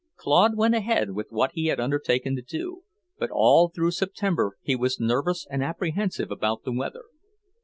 [0.15, 2.81] Claude went ahead with what he had undertaken to do,
[3.19, 7.03] but all through September he was nervous and apprehensive about the weather.